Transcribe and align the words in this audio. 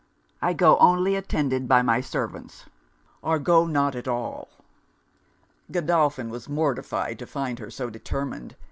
I 0.41 0.53
go 0.53 0.79
only 0.79 1.15
attended 1.15 1.67
by 1.67 1.83
my 1.83 2.01
servants 2.01 2.65
or 3.21 3.37
go 3.37 3.67
not 3.67 3.93
at 3.93 4.07
all.' 4.07 4.49
Godolphin 5.71 6.31
was 6.31 6.49
mortified 6.49 7.19
to 7.19 7.27
find 7.27 7.59
her 7.59 7.69
so 7.69 7.91
determined. 7.91 8.55